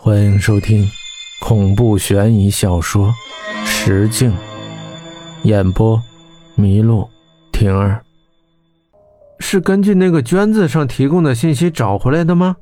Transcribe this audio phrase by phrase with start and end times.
[0.00, 0.88] 欢迎收听
[1.40, 3.08] 恐怖悬疑小说
[3.66, 4.30] 《石镜》，
[5.42, 6.00] 演播：
[6.56, 7.10] 麋鹿
[7.50, 8.00] 婷儿。
[9.40, 12.56] 是根据那个卷子上提供的信息找回来的吗？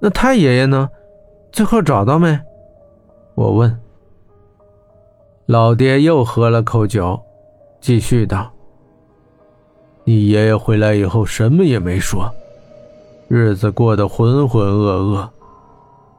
[0.00, 0.90] 那太爷爷呢？
[1.52, 2.36] 最后找到没？
[3.36, 3.80] 我问。
[5.46, 7.22] 老爹又喝了口酒，
[7.80, 8.52] 继续道
[10.02, 12.28] ：“你爷爷回来以后什么也没说，
[13.28, 15.28] 日子过得浑浑噩噩。”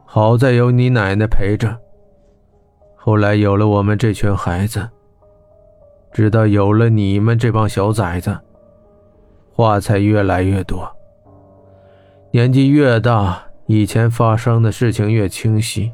[0.08, 1.76] 好在有你奶奶陪着。
[2.94, 4.88] 后来有了我们这群孩子，
[6.12, 8.38] 直到有了你们这帮小崽子，
[9.52, 10.90] 话才越来越多。
[12.30, 15.92] 年纪越大，以前发生的事情越清晰，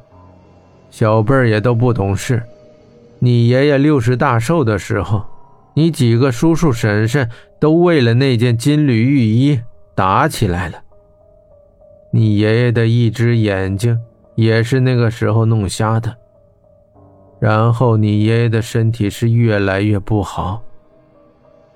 [0.91, 2.43] 小辈儿也都不懂事。
[3.19, 5.25] 你爷爷六十大寿的时候，
[5.75, 9.61] 你几个叔叔婶婶都为了那件金缕玉衣
[9.95, 10.83] 打起来了。
[12.13, 13.99] 你爷爷的一只眼睛。
[14.35, 16.17] 也是那个时候弄瞎的。
[17.39, 20.63] 然后你爷爷的身体是越来越不好。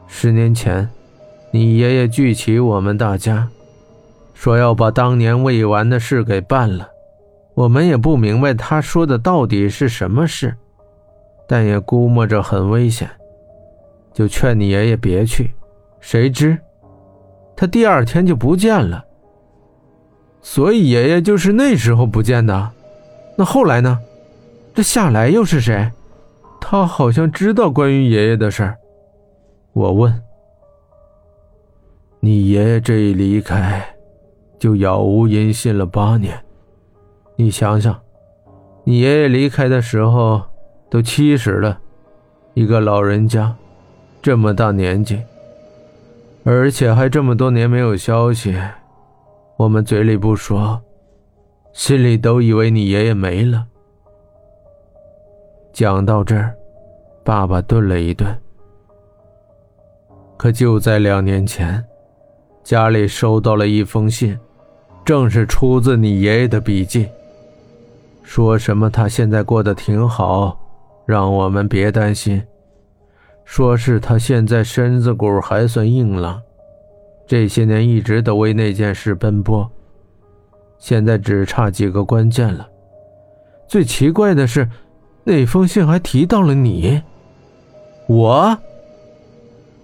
[0.06, 0.88] 十年前，
[1.50, 3.46] 你爷爷聚齐我们大家，
[4.32, 6.88] 说要把当年未完的事给办了。
[7.54, 10.56] 我们也不明白他说的到底是什么事，
[11.46, 13.06] 但也估摸着很危险，
[14.14, 15.50] 就劝你爷爷别去。
[16.00, 16.56] 谁知，
[17.54, 19.04] 他第二天就不见了。
[20.48, 22.70] 所以爷爷就是那时候不见的，
[23.36, 23.98] 那后来呢？
[24.72, 25.90] 这夏来又是谁？
[26.60, 28.76] 他好像知道关于爷爷的事儿。
[29.72, 30.22] 我问
[32.20, 33.84] ：“你爷爷这一离开，
[34.56, 36.38] 就杳无音信了八年。
[37.34, 38.00] 你想想，
[38.84, 40.40] 你爷爷离开的时候
[40.88, 41.76] 都七十了，
[42.54, 43.52] 一个老人家，
[44.22, 45.20] 这么大年纪，
[46.44, 48.56] 而且还这么多年没有消息。”
[49.56, 50.78] 我们嘴里不说，
[51.72, 53.66] 心里都以为你爷爷没了。
[55.72, 56.54] 讲到这儿，
[57.24, 58.28] 爸爸顿了一顿。
[60.36, 61.82] 可就在两年前，
[62.62, 64.38] 家里收到了一封信，
[65.04, 67.08] 正是出自你爷爷的笔记，
[68.22, 70.58] 说什么他现在过得挺好，
[71.06, 72.42] 让我们别担心，
[73.44, 76.42] 说是他现在身子骨还算硬朗。
[77.26, 79.68] 这些年一直都为那件事奔波，
[80.78, 82.68] 现在只差几个关键了。
[83.66, 84.68] 最奇怪的是，
[85.24, 87.02] 那封信还提到了你。
[88.08, 88.56] 我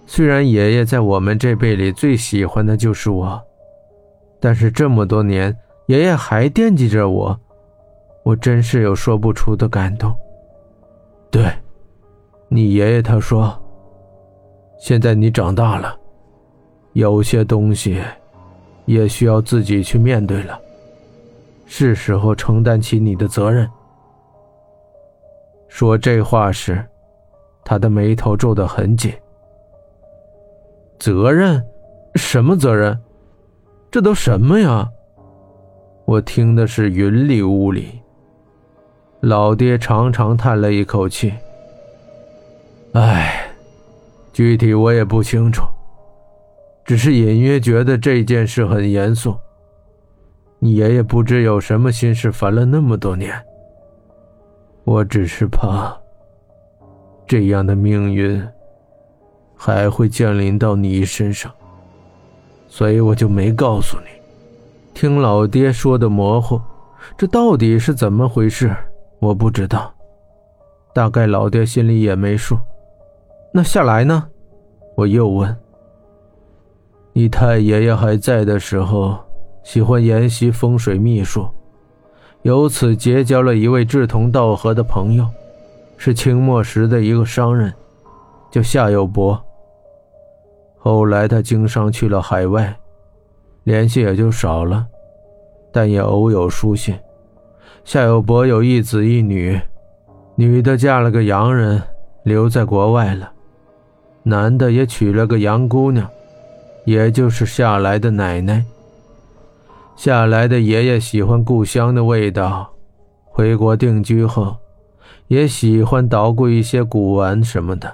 [0.07, 3.41] 虽然爷爷在我们这辈里最喜欢的就是我，
[4.39, 5.53] 但是这么多年，
[5.87, 7.37] 爷爷还惦记着我，
[8.23, 10.15] 我真是有说不出的感动。
[11.29, 11.51] 对，
[12.47, 13.53] 你爷爷他说，
[14.79, 15.99] 现在你长大了。
[16.93, 18.01] 有些东西，
[18.85, 20.59] 也需要自己去面对了。
[21.65, 23.67] 是时候承担起你的责任。
[25.67, 26.83] 说这话时，
[27.63, 29.11] 他的眉头皱得很紧。
[30.99, 31.63] 责任？
[32.15, 32.97] 什么责任？
[33.89, 34.87] 这都什么呀？
[36.05, 37.99] 我听的是云里雾里。
[39.21, 41.33] 老爹长长叹了一口气
[42.93, 43.47] ：“唉，
[44.31, 45.63] 具体我也不清楚。”
[46.85, 49.35] 只是隐约觉得这件事很严肃。
[50.59, 53.33] 你爷爷不知有什么心事烦了那么多年。
[54.85, 55.97] 我只是怕，
[57.25, 58.45] 这样的命运
[59.55, 61.51] 还会降临到你身上，
[62.67, 64.07] 所以我就没告诉你。
[64.93, 66.61] 听老爹说的模糊，
[67.17, 68.75] 这到底是怎么回事？
[69.19, 69.93] 我不知道，
[70.93, 72.57] 大概老爹心里也没数。
[73.53, 74.27] 那下来呢？
[74.95, 75.62] 我又问。
[77.15, 79.15] 你太爷爷还在的时候，
[79.63, 81.47] 喜欢研习风水秘术，
[82.41, 85.27] 由此结交了一位志同道合的朋友，
[85.95, 87.71] 是清末时的一个商人，
[88.49, 89.39] 叫夏有伯。
[90.79, 92.75] 后来他经商去了海外，
[93.63, 94.87] 联系也就少了，
[95.71, 96.97] 但也偶有书信。
[97.85, 99.61] 夏有伯有一子一女，
[100.35, 101.79] 女的嫁了个洋人，
[102.23, 103.31] 留在国外了，
[104.23, 106.09] 男的也娶了个洋姑娘。
[106.85, 108.63] 也就是夏来的奶奶。
[109.95, 112.71] 夏来的爷爷喜欢故乡的味道，
[113.25, 114.55] 回国定居后，
[115.27, 117.93] 也喜欢捣鼓一些古玩什么的。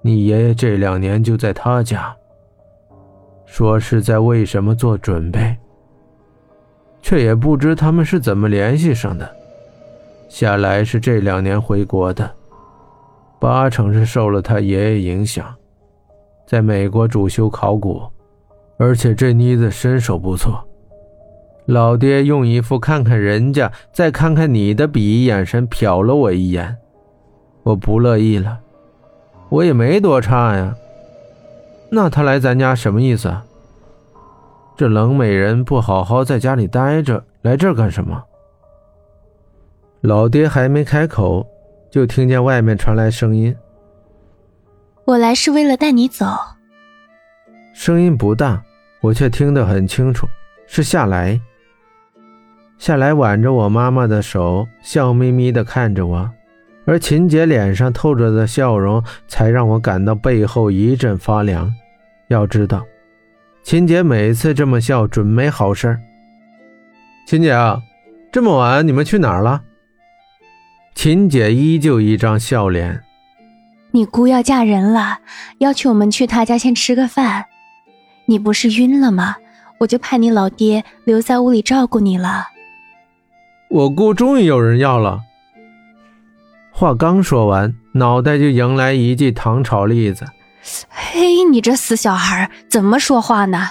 [0.00, 2.16] 你爷爷这两年就在他家，
[3.44, 5.56] 说是在为什么做准备，
[7.00, 9.30] 却也不知他们是怎么联系上的。
[10.28, 12.28] 夏来是这两年回国的，
[13.38, 15.54] 八成是受了他爷爷影响。
[16.46, 18.02] 在美国主修考古，
[18.76, 20.62] 而且这妮子身手不错。
[21.66, 26.76] 老爹用一副看看人家，再看看你的鄙夷眼神瞟了我一眼，
[27.62, 28.58] 我不乐意了。
[29.48, 30.74] 我也没多差呀，
[31.90, 33.32] 那他来咱家什么意思？
[34.76, 38.20] 这冷美人不好好在家里待着，来这儿干什么？
[40.00, 41.46] 老爹还没开口，
[41.90, 43.54] 就听见外面传来声音
[45.04, 46.26] ：“我来是为了带你走。”
[47.74, 48.62] 声音不大，
[49.00, 50.26] 我却听得很清楚，
[50.66, 51.40] 是夏来。
[52.78, 56.30] 夏来挽着我妈妈的手，笑眯眯地看着我，
[56.84, 61.72] 而秦姐脸上透着的笑容，才让我感到背后一阵发凉。
[62.28, 62.84] 要知道，
[63.62, 66.00] 秦姐每次这么笑，准没好事儿。
[67.26, 67.80] 秦姐啊，
[68.32, 69.62] 这么晚你们去哪儿了？
[70.94, 73.02] 秦姐依旧一张笑脸。
[73.92, 75.18] 你姑要嫁人了，
[75.58, 77.46] 要求我们去她家先吃个饭。
[78.26, 79.36] 你不是晕了吗？
[79.78, 82.46] 我就派你老爹留在屋里照顾你了。
[83.68, 85.20] 我姑终于有人要了。
[86.70, 90.24] 话刚说完，脑袋就迎来一记糖炒栗子。
[90.88, 93.70] 嘿，你这死小孩，怎么说话呢？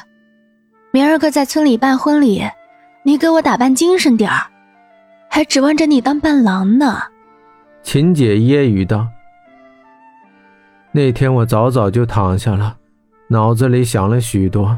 [0.92, 2.44] 明儿个在村里办婚礼，
[3.04, 4.48] 你给我打扮精神点儿，
[5.30, 7.02] 还指望着你当伴郎呢。
[7.82, 9.08] 秦姐揶揄道。
[10.92, 12.78] 那天我早早就躺下了。
[13.28, 14.78] 脑子里想了许多，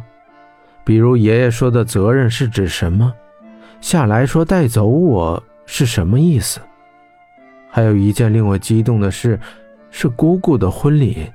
[0.83, 3.11] 比如爷爷说的责任是指什么？
[3.81, 6.59] 夏来说带走我是什么意思？
[7.69, 9.39] 还有一件令我激动的事，
[9.89, 11.31] 是姑姑的婚礼，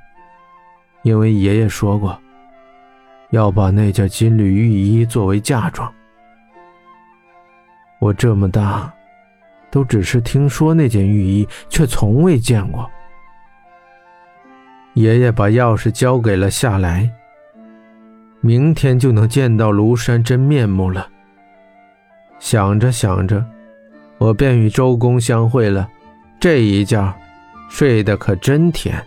[1.02, 2.16] 因为爷爷说过，
[3.30, 5.92] 要把那件金缕玉衣作为嫁妆。
[7.98, 8.92] 我这么大，
[9.72, 12.88] 都只是听说那件玉衣，却从未见过。
[15.00, 17.08] 爷爷把钥匙交给了夏来。
[18.40, 21.08] 明天就能见到庐山真面目了。
[22.40, 23.44] 想着想着，
[24.18, 25.88] 我便与周公相会了。
[26.40, 27.14] 这一觉，
[27.68, 29.00] 睡得可真甜。